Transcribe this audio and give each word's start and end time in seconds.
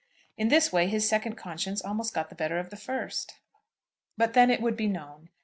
In 0.35 0.47
this 0.47 0.73
way 0.73 0.87
his 0.87 1.07
second 1.07 1.35
conscience 1.35 1.79
almost 1.79 2.11
got 2.11 2.29
the 2.29 2.35
better 2.35 2.57
of 2.57 2.71
the 2.71 2.75
first. 2.75 3.37
But 4.17 4.33
then 4.33 4.49
it 4.49 4.59
would 4.59 4.75
be 4.75 4.87
known. 4.87 5.29